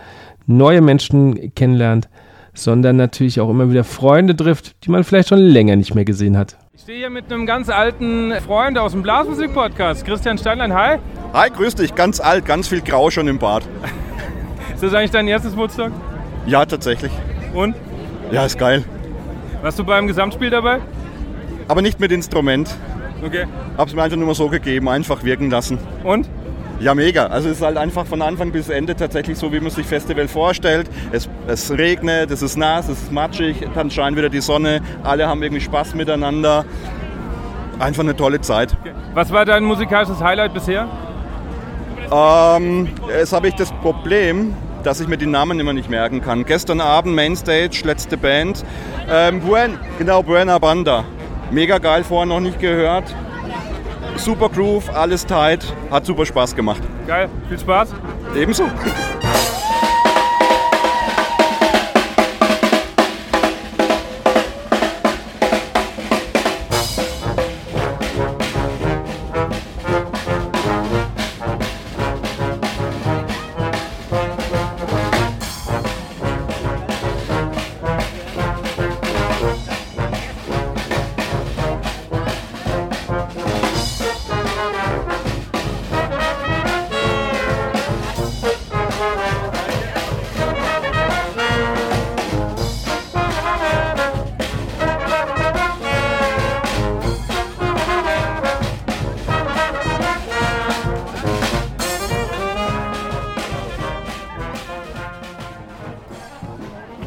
neue 0.46 0.82
Menschen 0.82 1.54
kennenlernt, 1.54 2.10
sondern 2.52 2.96
natürlich 2.96 3.40
auch 3.40 3.48
immer 3.48 3.70
wieder 3.70 3.84
Freunde 3.84 4.36
trifft, 4.36 4.84
die 4.84 4.90
man 4.90 5.04
vielleicht 5.04 5.28
schon 5.28 5.38
länger 5.38 5.76
nicht 5.76 5.94
mehr 5.94 6.04
gesehen 6.04 6.36
hat. 6.36 6.58
Ich 6.76 6.82
stehe 6.82 6.98
hier 6.98 7.10
mit 7.10 7.32
einem 7.32 7.46
ganz 7.46 7.70
alten 7.70 8.34
Freund 8.44 8.76
aus 8.76 8.92
dem 8.92 9.00
Blasmusik-Podcast, 9.00 10.04
Christian 10.04 10.36
Steinlein. 10.36 10.74
Hi. 10.74 10.98
Hi, 11.32 11.48
grüß 11.48 11.74
dich. 11.76 11.94
Ganz 11.94 12.20
alt, 12.20 12.44
ganz 12.44 12.68
viel 12.68 12.82
Grau 12.82 13.08
schon 13.08 13.28
im 13.28 13.38
Bad. 13.38 13.62
ist 14.74 14.82
das 14.82 14.92
eigentlich 14.92 15.10
dein 15.10 15.26
erstes 15.26 15.56
Woodstock? 15.56 15.90
Ja, 16.44 16.66
tatsächlich. 16.66 17.10
Und? 17.54 17.76
Ja, 18.30 18.44
ist 18.44 18.58
geil. 18.58 18.84
Warst 19.62 19.78
du 19.78 19.84
beim 19.84 20.06
Gesamtspiel 20.06 20.50
dabei? 20.50 20.82
Aber 21.66 21.80
nicht 21.80 21.98
mit 21.98 22.12
Instrument. 22.12 22.76
Okay. 23.24 23.46
Hab's 23.78 23.94
mir 23.94 24.02
einfach 24.02 24.18
nur 24.18 24.26
mal 24.26 24.34
so 24.34 24.50
gegeben, 24.50 24.90
einfach 24.90 25.24
wirken 25.24 25.48
lassen. 25.48 25.78
Und? 26.04 26.28
Ja, 26.78 26.94
mega. 26.94 27.26
Also 27.26 27.48
es 27.48 27.56
ist 27.56 27.62
halt 27.62 27.78
einfach 27.78 28.04
von 28.06 28.20
Anfang 28.20 28.52
bis 28.52 28.68
Ende 28.68 28.94
tatsächlich 28.94 29.38
so, 29.38 29.52
wie 29.52 29.60
man 29.60 29.70
sich 29.70 29.86
Festival 29.86 30.28
vorstellt. 30.28 30.90
Es, 31.10 31.28
es 31.46 31.70
regnet, 31.70 32.30
es 32.30 32.42
ist 32.42 32.56
nass, 32.56 32.88
es 32.88 33.02
ist 33.02 33.12
matschig, 33.12 33.66
dann 33.74 33.90
scheint 33.90 34.16
wieder 34.16 34.28
die 34.28 34.42
Sonne, 34.42 34.80
alle 35.02 35.26
haben 35.26 35.42
irgendwie 35.42 35.62
Spaß 35.62 35.94
miteinander. 35.94 36.64
Einfach 37.78 38.02
eine 38.02 38.16
tolle 38.16 38.40
Zeit. 38.40 38.76
Was 39.14 39.32
war 39.32 39.44
dein 39.44 39.64
musikalisches 39.64 40.20
Highlight 40.20 40.52
bisher? 40.54 40.88
Ähm, 42.10 42.88
jetzt 43.08 43.32
habe 43.32 43.48
ich 43.48 43.54
das 43.54 43.72
Problem, 43.72 44.54
dass 44.82 45.00
ich 45.00 45.08
mir 45.08 45.16
die 45.16 45.26
Namen 45.26 45.58
immer 45.58 45.72
nicht 45.72 45.90
merken 45.90 46.20
kann. 46.20 46.44
Gestern 46.44 46.80
Abend 46.80 47.14
Mainstage, 47.14 47.82
letzte 47.84 48.16
Band. 48.16 48.64
Ähm, 49.10 49.40
Buen, 49.40 49.78
genau, 49.98 50.22
Buena 50.22 50.58
Banda. 50.58 51.04
Mega 51.50 51.78
geil, 51.78 52.04
vorher 52.04 52.26
noch 52.26 52.40
nicht 52.40 52.60
gehört. 52.60 53.14
Super 54.18 54.48
Groove, 54.48 54.88
alles 54.94 55.24
tight, 55.24 55.72
hat 55.90 56.04
super 56.06 56.26
Spaß 56.26 56.54
gemacht. 56.56 56.82
Geil, 57.06 57.28
viel 57.48 57.58
Spaß. 57.58 57.94
Ebenso. 58.34 58.64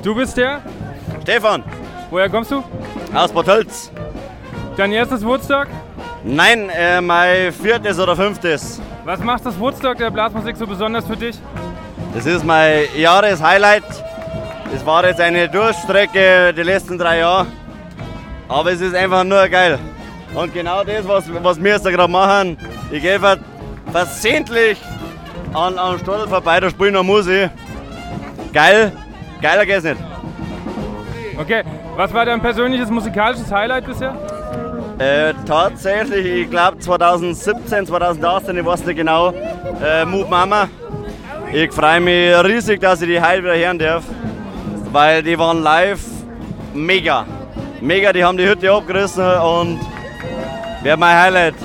Du 0.10 0.16
bist 0.16 0.36
der? 0.38 0.60
Stefan. 1.22 1.64
Woher 2.10 2.28
kommst 2.30 2.50
du? 2.50 2.64
Aus 3.14 3.32
Bad 3.32 3.48
Hölz. 3.48 3.92
Dein 4.76 4.92
erstes 4.92 5.24
Woodstock? 5.24 5.68
Nein, 6.24 6.68
äh, 6.72 7.00
mein 7.00 7.54
viertes 7.54 8.00
oder 8.00 8.16
fünftes. 8.16 8.82
Was 9.06 9.20
macht 9.20 9.46
das 9.46 9.60
Woodstock 9.60 9.98
der 10.00 10.10
Blasmusik 10.10 10.58
so 10.58 10.66
besonders 10.66 11.06
für 11.06 11.16
dich? 11.16 11.38
Das 12.16 12.26
ist 12.26 12.44
mein 12.44 12.86
Jahreshighlight. 12.98 13.84
Es 14.76 14.84
war 14.84 15.06
jetzt 15.06 15.22
eine 15.22 15.48
Durchstrecke 15.48 16.56
die 16.58 16.64
letzten 16.64 16.98
drei 16.98 17.20
Jahre. 17.20 17.46
Aber 18.48 18.72
es 18.72 18.82
ist 18.82 18.96
einfach 18.96 19.24
nur 19.24 19.48
geil. 19.48 19.78
Und 20.34 20.52
genau 20.52 20.84
das, 20.84 21.08
was, 21.08 21.26
was 21.44 21.64
wir 21.64 21.74
jetzt 21.74 21.86
da 21.86 21.92
gerade 21.92 22.12
machen, 22.12 22.58
ich 22.90 23.04
gehe 23.04 23.20
versehentlich 23.92 24.80
an, 25.54 25.78
an 25.78 26.00
Stadel 26.00 26.28
vorbei, 26.28 26.60
da 26.60 26.68
spielen 26.68 26.96
noch 26.96 27.04
Musik. 27.04 27.52
Geil, 28.52 28.92
Geiler 29.42 29.66
geht's 29.66 29.84
nicht. 29.84 29.98
Okay, 31.38 31.64
was 31.96 32.14
war 32.14 32.26
dein 32.26 32.42
persönliches 32.42 32.90
musikalisches 32.90 33.52
Highlight 33.52 33.86
bisher? 33.86 34.14
Äh, 34.98 35.34
tatsächlich, 35.46 36.26
ich 36.26 36.50
glaube 36.50 36.78
2017, 36.80 37.88
2018, 37.88 38.58
ich 38.58 38.66
weiß 38.66 38.86
nicht 38.86 38.98
genau, 38.98 39.32
äh, 39.82 40.04
Move 40.04 40.28
Mama. 40.30 40.68
Ich 41.54 41.72
freue 41.72 42.02
mich 42.02 42.36
riesig, 42.44 42.82
dass 42.82 43.02
ich 43.02 43.08
die 43.08 43.22
heute 43.22 43.44
wieder 43.44 43.56
hören 43.56 43.80
darf, 43.80 44.04
weil 44.92 45.24
die 45.24 45.40
waren 45.40 45.64
live 45.64 46.02
mega. 46.74 47.26
Mega, 47.80 48.12
die 48.12 48.24
haben 48.24 48.38
die 48.38 48.48
Hütte 48.48 48.70
abgerissen 48.70 49.24
und 49.24 49.80
wäre 50.84 50.98
mein 50.98 51.18
Highlight. 51.18 51.56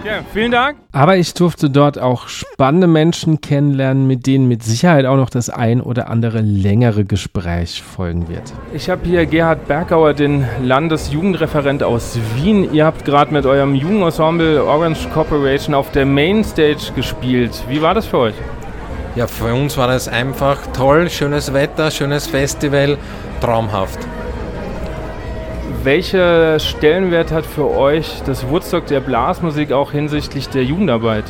Okay, 0.00 0.20
vielen 0.32 0.50
Dank. 0.50 0.78
Aber 0.92 1.18
ich 1.18 1.34
durfte 1.34 1.68
dort 1.68 1.98
auch 1.98 2.28
spannende 2.28 2.86
Menschen 2.86 3.42
kennenlernen, 3.42 4.06
mit 4.06 4.26
denen 4.26 4.48
mit 4.48 4.62
Sicherheit 4.62 5.04
auch 5.04 5.16
noch 5.16 5.28
das 5.28 5.50
ein 5.50 5.82
oder 5.82 6.08
andere 6.08 6.40
längere 6.40 7.04
Gespräch 7.04 7.82
folgen 7.82 8.26
wird. 8.28 8.50
Ich 8.72 8.88
habe 8.88 9.02
hier 9.04 9.26
Gerhard 9.26 9.68
Bergauer, 9.68 10.14
den 10.14 10.46
Landesjugendreferent 10.62 11.82
aus 11.82 12.18
Wien. 12.34 12.72
Ihr 12.72 12.86
habt 12.86 13.04
gerade 13.04 13.30
mit 13.30 13.44
eurem 13.44 13.74
Jugendensemble 13.74 14.64
Orange 14.64 15.06
Corporation 15.12 15.74
auf 15.74 15.92
der 15.92 16.06
Mainstage 16.06 16.92
gespielt. 16.96 17.62
Wie 17.68 17.82
war 17.82 17.92
das 17.92 18.06
für 18.06 18.18
euch? 18.18 18.34
Ja, 19.16 19.26
für 19.26 19.52
uns 19.52 19.76
war 19.76 19.88
das 19.88 20.08
einfach 20.08 20.66
toll, 20.68 21.10
schönes 21.10 21.52
Wetter, 21.52 21.90
schönes 21.90 22.26
Festival, 22.26 22.96
traumhaft. 23.42 23.98
Welcher 25.82 26.58
Stellenwert 26.58 27.32
hat 27.32 27.46
für 27.46 27.70
euch 27.70 28.20
das 28.26 28.46
Woodstock 28.46 28.84
der 28.88 29.00
Blasmusik 29.00 29.72
auch 29.72 29.92
hinsichtlich 29.92 30.50
der 30.50 30.62
Jugendarbeit? 30.62 31.24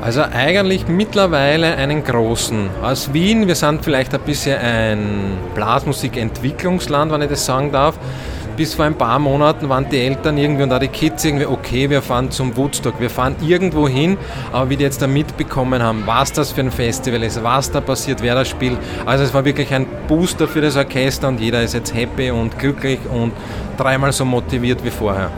Also 0.00 0.22
eigentlich 0.22 0.86
mittlerweile 0.86 1.74
einen 1.74 2.04
großen. 2.04 2.70
Aus 2.84 3.12
Wien, 3.12 3.48
wir 3.48 3.56
sind 3.56 3.82
vielleicht 3.82 4.14
ein 4.14 4.20
bisschen 4.20 4.58
ein 4.58 5.36
Blasmusikentwicklungsland, 5.56 7.10
wenn 7.10 7.22
ich 7.22 7.28
das 7.28 7.44
sagen 7.44 7.72
darf. 7.72 7.98
Bis 8.56 8.72
vor 8.72 8.86
ein 8.86 8.94
paar 8.94 9.18
Monaten 9.18 9.68
waren 9.68 9.86
die 9.90 9.98
Eltern 9.98 10.38
irgendwie 10.38 10.62
und 10.62 10.72
auch 10.72 10.78
die 10.78 10.88
Kids 10.88 11.24
irgendwie, 11.26 11.44
okay, 11.44 11.90
wir 11.90 12.00
fahren 12.00 12.30
zum 12.30 12.56
Woodstock, 12.56 12.98
wir 12.98 13.10
fahren 13.10 13.36
irgendwo 13.42 13.86
hin, 13.86 14.16
aber 14.50 14.70
wie 14.70 14.76
die 14.78 14.84
jetzt 14.84 15.02
da 15.02 15.06
mitbekommen 15.06 15.82
haben, 15.82 16.04
was 16.06 16.32
das 16.32 16.52
für 16.52 16.62
ein 16.62 16.70
Festival 16.70 17.22
ist, 17.22 17.44
was 17.44 17.70
da 17.70 17.82
passiert, 17.82 18.22
wer 18.22 18.34
das 18.34 18.48
spielt. 18.48 18.78
Also 19.04 19.24
es 19.24 19.34
war 19.34 19.44
wirklich 19.44 19.74
ein 19.74 19.86
Booster 20.08 20.48
für 20.48 20.62
das 20.62 20.74
Orchester 20.76 21.28
und 21.28 21.38
jeder 21.38 21.62
ist 21.62 21.74
jetzt 21.74 21.94
happy 21.94 22.30
und 22.30 22.58
glücklich 22.58 22.98
und 23.12 23.32
dreimal 23.76 24.12
so 24.12 24.24
motiviert 24.24 24.82
wie 24.82 24.90
vorher. 24.90 25.30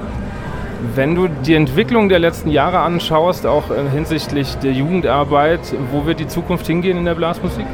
Wenn 0.95 1.17
du 1.17 1.27
die 1.27 1.55
Entwicklung 1.55 2.09
der 2.09 2.21
letzten 2.21 2.51
Jahre 2.51 2.79
anschaust, 2.79 3.47
auch 3.47 3.65
hinsichtlich 3.93 4.55
der 4.59 4.71
Jugendarbeit, 4.71 5.61
wo 5.91 6.07
wird 6.07 6.21
die 6.21 6.29
Zukunft 6.29 6.69
hingehen 6.69 6.97
in 6.97 7.05
der 7.05 7.17
Blasmusik? 7.17 7.67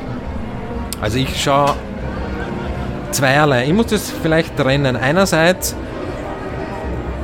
Also 1.02 1.18
ich 1.18 1.38
schaue 1.38 1.74
zweierlei. 3.14 3.66
Ich 3.66 3.72
muss 3.72 3.86
das 3.86 4.10
vielleicht 4.10 4.56
trennen. 4.56 4.96
Einerseits 4.96 5.76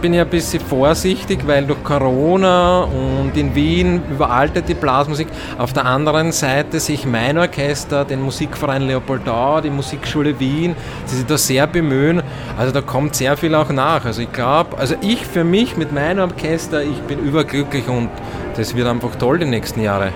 bin 0.00 0.14
ich 0.14 0.20
ein 0.20 0.28
bisschen 0.28 0.60
vorsichtig, 0.60 1.46
weil 1.46 1.66
durch 1.66 1.82
Corona 1.84 2.84
und 2.84 3.36
in 3.36 3.54
Wien 3.54 4.00
überaltet 4.10 4.68
die 4.68 4.74
Blasmusik. 4.74 5.28
Auf 5.58 5.72
der 5.72 5.84
anderen 5.84 6.32
Seite 6.32 6.80
sehe 6.80 6.94
ich 6.94 7.04
mein 7.04 7.36
Orchester, 7.36 8.04
den 8.04 8.22
Musikverein 8.22 8.82
Leopoldau, 8.82 9.60
die 9.60 9.68
Musikschule 9.68 10.38
Wien, 10.40 10.74
die 11.10 11.14
sich 11.16 11.26
da 11.26 11.36
sehr 11.36 11.66
bemühen. 11.66 12.22
Also 12.56 12.72
da 12.72 12.80
kommt 12.80 13.14
sehr 13.14 13.36
viel 13.36 13.54
auch 13.54 13.70
nach. 13.70 14.06
Also 14.06 14.22
ich 14.22 14.32
glaube, 14.32 14.78
also 14.78 14.94
ich 15.02 15.26
für 15.26 15.44
mich 15.44 15.76
mit 15.76 15.92
meinem 15.92 16.30
Orchester, 16.30 16.82
ich 16.82 17.00
bin 17.02 17.18
überglücklich 17.18 17.86
und 17.88 18.08
das 18.56 18.74
wird 18.74 18.86
einfach 18.86 19.16
toll 19.16 19.38
die 19.38 19.46
nächsten 19.46 19.82
Jahre. 19.82 20.12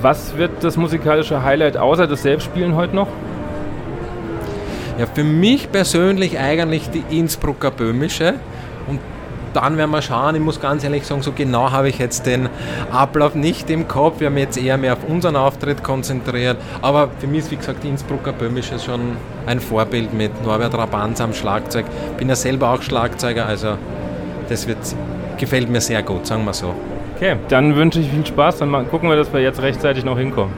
Was 0.00 0.36
wird 0.36 0.64
das 0.64 0.76
musikalische 0.76 1.44
Highlight 1.44 1.76
außer 1.76 2.06
das 2.06 2.22
Selbstspielen 2.22 2.74
heute 2.74 2.96
noch? 2.96 3.08
Ja, 4.98 5.06
für 5.06 5.24
mich 5.24 5.72
persönlich 5.72 6.38
eigentlich 6.38 6.90
die 6.90 7.02
Innsbrucker 7.18 7.70
Böhmische. 7.70 8.34
Und 8.86 9.00
dann 9.54 9.76
werden 9.76 9.90
wir 9.90 10.02
schauen, 10.02 10.34
ich 10.34 10.40
muss 10.40 10.60
ganz 10.60 10.84
ehrlich 10.84 11.06
sagen, 11.06 11.22
so 11.22 11.32
genau 11.32 11.70
habe 11.70 11.88
ich 11.88 11.98
jetzt 11.98 12.26
den 12.26 12.48
Ablauf 12.90 13.34
nicht 13.34 13.70
im 13.70 13.88
Kopf. 13.88 14.20
Wir 14.20 14.28
haben 14.28 14.36
jetzt 14.36 14.58
eher 14.58 14.76
mehr 14.76 14.94
auf 14.94 15.04
unseren 15.08 15.36
Auftritt 15.36 15.82
konzentriert. 15.82 16.58
Aber 16.82 17.08
für 17.18 17.26
mich 17.26 17.40
ist, 17.40 17.50
wie 17.50 17.56
gesagt, 17.56 17.82
die 17.82 17.88
Innsbrucker 17.88 18.32
Böhmische 18.32 18.78
schon 18.78 19.16
ein 19.46 19.60
Vorbild 19.60 20.12
mit 20.12 20.44
Norbert 20.44 20.74
Rabanz 20.74 21.20
am 21.20 21.32
Schlagzeug. 21.32 21.86
Bin 22.18 22.28
ja 22.28 22.36
selber 22.36 22.70
auch 22.70 22.82
Schlagzeuger, 22.82 23.46
also 23.46 23.76
das 24.48 24.66
wird, 24.66 24.78
gefällt 25.38 25.70
mir 25.70 25.80
sehr 25.80 26.02
gut, 26.02 26.26
sagen 26.26 26.44
wir 26.44 26.52
so. 26.52 26.74
Okay, 27.16 27.36
dann 27.48 27.76
wünsche 27.76 28.00
ich 28.00 28.08
viel 28.08 28.26
Spaß. 28.26 28.58
Dann 28.58 28.90
gucken 28.90 29.08
wir, 29.08 29.16
dass 29.16 29.32
wir 29.32 29.40
jetzt 29.40 29.62
rechtzeitig 29.62 30.04
noch 30.04 30.18
hinkommen. 30.18 30.52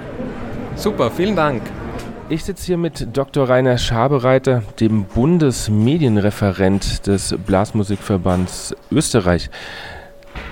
Super, 0.76 1.10
vielen 1.10 1.36
Dank. 1.36 1.62
Ich 2.34 2.42
sitze 2.42 2.66
hier 2.66 2.78
mit 2.78 3.16
Dr. 3.16 3.48
Rainer 3.48 3.78
Schabereiter, 3.78 4.64
dem 4.80 5.04
Bundesmedienreferent 5.04 7.06
des 7.06 7.36
Blasmusikverbands 7.46 8.74
Österreich. 8.90 9.50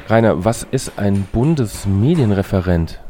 Rainer, 0.06 0.44
was 0.44 0.64
ist 0.70 0.92
ein 0.96 1.26
Bundesmedienreferent? 1.32 3.00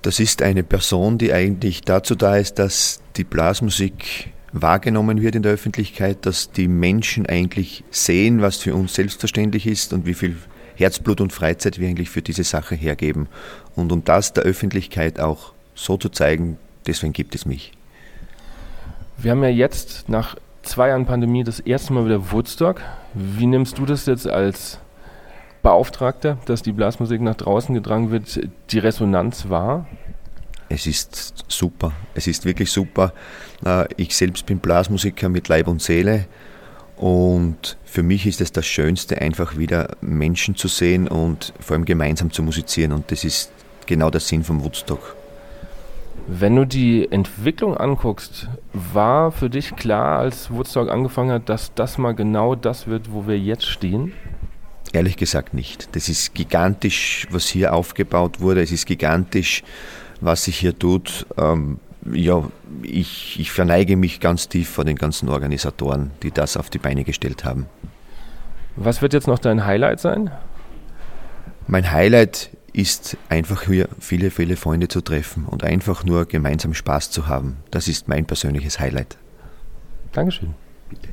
Das 0.00 0.20
ist 0.20 0.40
eine 0.40 0.62
Person, 0.62 1.18
die 1.18 1.34
eigentlich 1.34 1.82
dazu 1.82 2.14
da 2.14 2.38
ist, 2.38 2.58
dass 2.58 3.02
die 3.16 3.24
Blasmusik 3.24 4.32
wahrgenommen 4.54 5.20
wird 5.20 5.34
in 5.34 5.42
der 5.42 5.52
Öffentlichkeit, 5.52 6.24
dass 6.24 6.50
die 6.50 6.66
Menschen 6.66 7.26
eigentlich 7.26 7.84
sehen, 7.90 8.40
was 8.40 8.56
für 8.56 8.74
uns 8.74 8.94
selbstverständlich 8.94 9.66
ist 9.66 9.92
und 9.92 10.06
wie 10.06 10.14
viel 10.14 10.38
Herzblut 10.76 11.20
und 11.20 11.34
Freizeit 11.34 11.78
wir 11.78 11.88
eigentlich 11.88 12.08
für 12.08 12.22
diese 12.22 12.44
Sache 12.44 12.74
hergeben. 12.74 13.28
Und 13.76 13.92
um 13.92 14.02
das 14.02 14.32
der 14.32 14.44
Öffentlichkeit 14.44 15.20
auch 15.20 15.52
so 15.74 15.98
zu 15.98 16.08
zeigen, 16.08 16.56
deswegen 16.86 17.12
gibt 17.12 17.34
es 17.34 17.46
mich. 17.46 17.72
Wir 19.16 19.30
haben 19.30 19.42
ja 19.42 19.48
jetzt 19.48 20.08
nach 20.08 20.36
zwei 20.62 20.88
Jahren 20.88 21.06
Pandemie 21.06 21.44
das 21.44 21.60
erste 21.60 21.92
Mal 21.92 22.06
wieder 22.06 22.32
Woodstock. 22.32 22.80
Wie 23.14 23.46
nimmst 23.46 23.78
du 23.78 23.86
das 23.86 24.06
jetzt 24.06 24.26
als 24.26 24.78
Beauftragter, 25.62 26.38
dass 26.46 26.62
die 26.62 26.72
Blasmusik 26.72 27.20
nach 27.20 27.36
draußen 27.36 27.74
getragen 27.74 28.10
wird, 28.10 28.40
die 28.70 28.78
Resonanz 28.78 29.48
war? 29.48 29.86
Es 30.68 30.86
ist 30.86 31.44
super. 31.48 31.92
Es 32.14 32.26
ist 32.26 32.44
wirklich 32.44 32.70
super. 32.70 33.12
Äh, 33.64 33.86
ich 33.96 34.16
selbst 34.16 34.46
bin 34.46 34.58
Blasmusiker 34.58 35.28
mit 35.28 35.48
Leib 35.48 35.68
und 35.68 35.80
Seele. 35.80 36.26
Und 36.96 37.76
für 37.84 38.02
mich 38.02 38.26
ist 38.26 38.40
es 38.40 38.52
das 38.52 38.66
Schönste, 38.66 39.20
einfach 39.20 39.56
wieder 39.56 39.96
Menschen 40.00 40.54
zu 40.54 40.68
sehen 40.68 41.08
und 41.08 41.52
vor 41.60 41.74
allem 41.74 41.84
gemeinsam 41.84 42.30
zu 42.30 42.42
musizieren. 42.42 42.92
Und 42.92 43.10
das 43.10 43.24
ist 43.24 43.50
genau 43.86 44.10
der 44.10 44.20
Sinn 44.20 44.44
vom 44.44 44.62
Woodstock. 44.62 45.16
Wenn 46.26 46.56
du 46.56 46.64
die 46.64 47.10
Entwicklung 47.10 47.76
anguckst, 47.76 48.48
war 48.72 49.30
für 49.30 49.50
dich 49.50 49.76
klar, 49.76 50.18
als 50.18 50.50
Woodstock 50.50 50.90
angefangen 50.90 51.30
hat, 51.30 51.48
dass 51.48 51.74
das 51.74 51.98
mal 51.98 52.14
genau 52.14 52.54
das 52.54 52.86
wird, 52.86 53.12
wo 53.12 53.26
wir 53.26 53.38
jetzt 53.38 53.66
stehen? 53.66 54.12
Ehrlich 54.92 55.16
gesagt 55.16 55.52
nicht. 55.52 55.94
Das 55.94 56.08
ist 56.08 56.34
gigantisch, 56.34 57.26
was 57.30 57.46
hier 57.46 57.74
aufgebaut 57.74 58.40
wurde. 58.40 58.62
Es 58.62 58.72
ist 58.72 58.86
gigantisch, 58.86 59.62
was 60.20 60.44
sich 60.44 60.56
hier 60.58 60.78
tut. 60.78 61.26
Ähm, 61.36 61.78
ja, 62.10 62.42
ich, 62.82 63.38
ich 63.38 63.50
verneige 63.50 63.96
mich 63.96 64.20
ganz 64.20 64.48
tief 64.48 64.70
vor 64.70 64.84
den 64.84 64.96
ganzen 64.96 65.28
Organisatoren, 65.28 66.10
die 66.22 66.30
das 66.30 66.56
auf 66.56 66.70
die 66.70 66.78
Beine 66.78 67.04
gestellt 67.04 67.44
haben. 67.44 67.66
Was 68.76 69.02
wird 69.02 69.12
jetzt 69.12 69.26
noch 69.26 69.38
dein 69.38 69.66
Highlight 69.66 70.00
sein? 70.00 70.30
Mein 71.66 71.90
Highlight 71.90 72.50
ist 72.74 73.16
einfach 73.28 73.62
hier 73.62 73.88
viele, 74.00 74.30
viele 74.30 74.56
Freunde 74.56 74.88
zu 74.88 75.00
treffen 75.00 75.46
und 75.46 75.62
einfach 75.62 76.04
nur 76.04 76.26
gemeinsam 76.26 76.74
Spaß 76.74 77.10
zu 77.10 77.28
haben. 77.28 77.58
Das 77.70 77.88
ist 77.88 78.08
mein 78.08 78.26
persönliches 78.26 78.80
Highlight. 78.80 79.16
Dankeschön. 80.12 80.54
Bitte. 80.90 81.08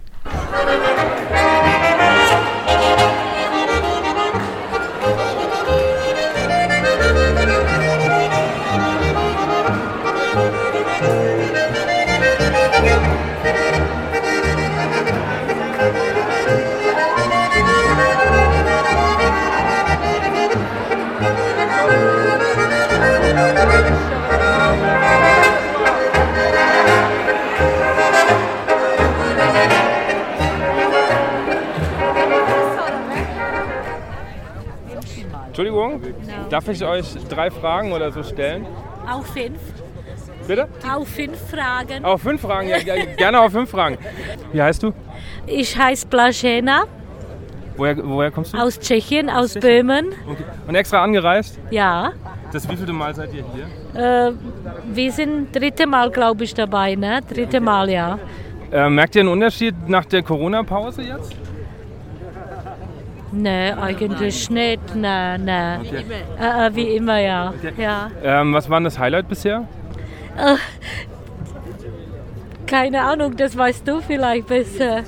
Entschuldigung, 36.16 36.50
darf 36.50 36.68
ich 36.68 36.84
euch 36.84 37.16
drei 37.30 37.50
Fragen 37.52 37.92
oder 37.92 38.12
so 38.12 38.24
stellen? 38.24 38.66
Auch 39.10 39.26
fünf. 39.26 39.60
Bitte? 40.48 40.68
Auch 40.90 41.06
fünf 41.06 41.38
Fragen. 41.50 42.04
Auch 42.04 42.20
fünf 42.20 42.42
Fragen, 42.42 42.68
ja, 42.68 42.78
gerne 43.16 43.40
auch 43.42 43.50
fünf 43.50 43.70
Fragen. 43.70 43.98
Wie 44.52 44.62
heißt 44.62 44.84
du? 44.84 44.94
Ich 45.46 45.78
heiße 45.78 46.08
Blažena. 46.08 46.84
Woher, 47.78 47.96
woher 48.04 48.32
kommst 48.32 48.54
du? 48.54 48.58
Aus 48.58 48.80
Tschechien, 48.80 49.30
aus 49.30 49.54
Tschechien. 49.54 49.88
Böhmen. 49.88 50.14
Okay. 50.30 50.44
Und 50.68 50.76
extra 50.76 51.04
angereist? 51.04 51.60
Ja. 51.70 52.12
Das 52.52 52.68
wievielte 52.70 52.92
Mal 52.92 53.16
seid 53.16 53.30
ihr 53.34 53.46
hier? 53.54 54.30
Äh, 54.30 54.34
wir 54.94 55.12
sind 55.12 55.56
dritte 55.56 55.88
Mal, 55.88 56.12
glaube 56.12 56.44
ich, 56.44 56.54
dabei, 56.54 56.96
ne? 56.96 57.22
Dritte 57.28 57.62
Mal, 57.62 57.90
ja. 57.90 58.20
Äh, 58.72 58.90
merkt 58.90 59.16
ihr 59.16 59.22
einen 59.22 59.30
Unterschied 59.30 59.76
nach 59.88 60.06
der 60.06 60.22
Corona-Pause 60.22 61.04
jetzt? 61.04 61.34
Nee, 63.32 63.72
eigentlich 63.72 64.50
nicht. 64.50 64.96
Nee, 64.96 65.38
nee. 65.38 65.78
Okay. 65.78 66.06
Äh, 66.40 66.68
äh, 66.68 66.76
wie 66.76 66.96
immer, 66.96 67.20
ja. 67.20 67.54
Okay. 67.58 67.74
ja. 67.78 68.12
Ähm, 68.24 68.54
was 68.54 68.70
war 68.70 68.82
das 68.82 69.00
Highlight 69.00 69.30
bisher? 69.30 69.68
Äh, 70.38 70.56
keine 72.68 73.02
Ahnung, 73.02 73.36
das 73.36 73.58
weißt 73.58 73.88
du 73.88 74.02
vielleicht 74.02 74.48
besser. 74.48 75.04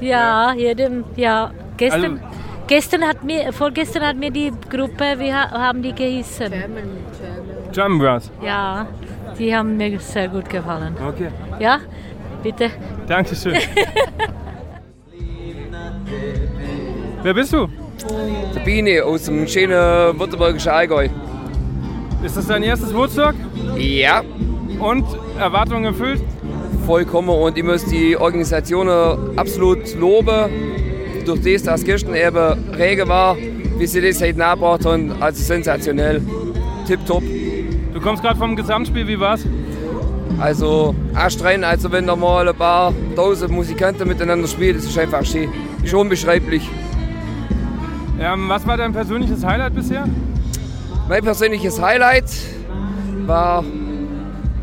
Ja, 0.00 0.52
jedem, 0.54 1.04
ja. 1.16 1.52
Gestern, 1.76 2.20
also, 2.20 2.36
gestern 2.66 3.02
hat 3.04 3.22
mir, 3.22 3.52
vorgestern 3.52 4.04
hat 4.04 4.16
mir 4.16 4.30
die 4.30 4.52
Gruppe, 4.68 5.18
wie 5.18 5.32
haben 5.32 5.82
die 5.82 5.92
geheißen? 5.92 6.52
German 7.72 7.98
Brass. 7.98 8.30
Ja, 8.42 8.86
die 9.38 9.54
haben 9.54 9.76
mir 9.76 9.98
sehr 10.00 10.28
gut 10.28 10.48
gefallen. 10.48 10.96
Okay. 11.06 11.28
Ja, 11.60 11.78
bitte. 12.42 12.70
Dankeschön. 13.06 13.56
Wer 17.22 17.34
bist 17.34 17.52
du? 17.52 17.68
Sabine 18.54 19.04
aus 19.04 19.24
dem 19.24 19.46
schönen 19.48 20.18
württembergischen 20.18 20.70
Allgäu. 20.70 21.08
Ist 22.22 22.36
das 22.36 22.46
dein 22.46 22.62
erstes 22.62 22.94
Woodstock? 22.94 23.34
Ja. 23.76 24.22
Und 24.78 25.04
Erwartungen 25.38 25.86
erfüllt? 25.86 26.22
Vollkommen 26.86 27.30
und 27.30 27.58
ich 27.58 27.64
muss 27.64 27.84
die 27.86 28.16
Organisation 28.16 28.88
absolut 29.36 29.94
loben. 29.96 30.50
Durch 31.26 31.40
das, 31.42 31.64
dass 31.64 31.84
gestern 31.84 32.14
eben 32.14 32.72
Regen 32.74 33.08
war, 33.08 33.36
wie 33.36 33.86
sie 33.86 34.00
das 34.00 34.22
heute 34.22 34.38
nachgebracht 34.38 34.86
haben, 34.86 35.12
also 35.20 35.42
sensationell. 35.42 36.22
Tipptopp. 36.86 37.24
Du 37.92 38.00
kommst 38.00 38.22
gerade 38.22 38.38
vom 38.38 38.54
Gesamtspiel, 38.54 39.08
wie 39.08 39.18
war's? 39.18 39.44
Also 40.38 40.94
astrein, 41.14 41.64
also 41.64 41.90
wenn 41.90 42.06
da 42.06 42.14
mal 42.14 42.48
ein 42.48 42.54
paar 42.54 42.94
tausend 43.16 43.50
Musikanten 43.50 44.06
miteinander 44.06 44.46
spielen, 44.46 44.76
das 44.76 44.86
ist 44.86 44.96
einfach 44.96 45.24
schön. 45.24 45.50
Ist 45.82 45.92
unbeschreiblich. 45.92 46.70
Ähm, 48.20 48.48
was 48.48 48.66
war 48.66 48.76
dein 48.76 48.92
persönliches 48.92 49.44
Highlight 49.44 49.74
bisher? 49.74 50.04
Mein 51.08 51.22
persönliches 51.22 51.80
Highlight 51.80 52.24
war 53.26 53.64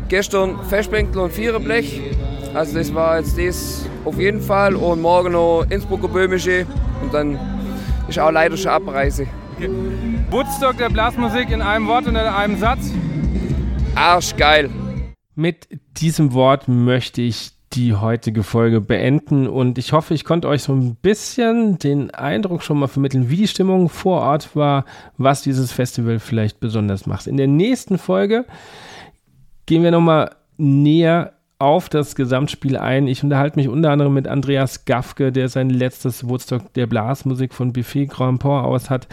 gestern 0.08 0.62
Festbänkel 0.64 1.22
und 1.22 1.32
Viererblech. 1.32 2.00
Also 2.52 2.78
das 2.78 2.94
war 2.94 3.18
jetzt 3.18 3.38
das 3.38 3.88
auf 4.04 4.18
jeden 4.18 4.42
Fall. 4.42 4.74
Und 4.74 5.00
morgen 5.00 5.32
noch 5.32 5.64
Innsbrucker 5.70 6.08
Böhmische. 6.08 6.66
Und 7.02 7.14
dann 7.14 7.38
ist 8.08 8.18
auch 8.18 8.30
leider 8.30 8.56
schon 8.56 8.72
Abreise. 8.72 9.26
Okay. 9.56 9.70
Woodstock 10.30 10.76
der 10.76 10.90
Blasmusik 10.90 11.50
in 11.50 11.62
einem 11.62 11.86
Wort 11.86 12.06
und 12.06 12.14
in 12.14 12.20
einem 12.20 12.58
Satz? 12.58 12.90
Arschgeil. 13.94 14.68
Mit 15.34 15.68
diesem 15.96 16.34
Wort 16.34 16.68
möchte 16.68 17.22
ich 17.22 17.52
die 17.76 17.94
heutige 17.94 18.42
Folge 18.42 18.80
beenden 18.80 19.46
und 19.46 19.76
ich 19.76 19.92
hoffe, 19.92 20.14
ich 20.14 20.24
konnte 20.24 20.48
euch 20.48 20.62
so 20.62 20.72
ein 20.72 20.94
bisschen 20.96 21.78
den 21.78 22.10
Eindruck 22.10 22.62
schon 22.62 22.78
mal 22.78 22.86
vermitteln, 22.86 23.28
wie 23.28 23.36
die 23.36 23.48
Stimmung 23.48 23.90
vor 23.90 24.22
Ort 24.22 24.56
war, 24.56 24.86
was 25.18 25.42
dieses 25.42 25.72
Festival 25.72 26.18
vielleicht 26.18 26.58
besonders 26.58 27.06
macht. 27.06 27.26
In 27.26 27.36
der 27.36 27.48
nächsten 27.48 27.98
Folge 27.98 28.46
gehen 29.66 29.82
wir 29.82 29.90
nochmal 29.90 30.34
näher 30.56 31.34
auf 31.58 31.88
das 31.88 32.14
Gesamtspiel 32.14 32.76
ein. 32.76 33.06
Ich 33.06 33.22
unterhalte 33.22 33.58
mich 33.58 33.68
unter 33.68 33.90
anderem 33.90 34.14
mit 34.14 34.28
Andreas 34.28 34.84
Gafke, 34.84 35.32
der 35.32 35.48
sein 35.48 35.70
letztes 35.70 36.28
Woodstock 36.28 36.72
der 36.74 36.86
Blasmusik 36.86 37.54
von 37.54 37.72
Buffet 37.72 38.06
Grand 38.06 38.40
Port 38.40 38.64
aus 38.64 38.90
hat, 38.90 39.06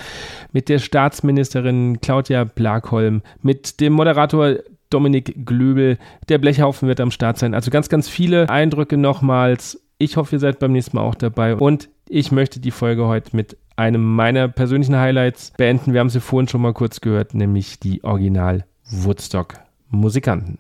mit 0.51 0.67
der 0.67 0.79
Staatsministerin 0.79 1.99
Claudia 2.01 2.43
Blakholm, 2.43 3.21
mit 3.41 3.79
dem 3.79 3.93
Moderator 3.93 4.55
Dominik 4.93 5.45
Glöbel. 5.45 5.97
Der 6.29 6.37
Blechhaufen 6.37 6.87
wird 6.87 6.99
am 6.99 7.11
Start 7.11 7.37
sein. 7.37 7.53
Also 7.53 7.71
ganz, 7.71 7.89
ganz 7.89 8.07
viele 8.07 8.49
Eindrücke 8.49 8.97
nochmals. 8.97 9.81
Ich 9.97 10.17
hoffe, 10.17 10.35
ihr 10.35 10.39
seid 10.39 10.59
beim 10.59 10.71
nächsten 10.71 10.97
Mal 10.97 11.03
auch 11.03 11.15
dabei. 11.15 11.55
Und 11.55 11.89
ich 12.07 12.31
möchte 12.31 12.59
die 12.59 12.71
Folge 12.71 13.07
heute 13.07 13.35
mit 13.35 13.57
einem 13.75 14.03
meiner 14.03 14.47
persönlichen 14.47 14.95
Highlights 14.95 15.51
beenden. 15.57 15.93
Wir 15.93 15.99
haben 15.99 16.09
sie 16.09 16.21
vorhin 16.21 16.47
schon 16.47 16.61
mal 16.61 16.73
kurz 16.73 17.01
gehört, 17.01 17.33
nämlich 17.33 17.79
die 17.79 18.03
Original 18.03 18.65
Woodstock 18.85 19.55
Musikanten. 19.89 20.59